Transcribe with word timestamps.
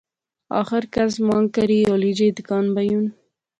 آخر 0.59 0.83
قرض 0.93 1.15
مانگ 1.27 1.47
کری 1.55 1.79
ہولی 1.89 2.11
جئی 2.17 2.29
دکان 2.37 2.65
بائیوں 2.73 3.05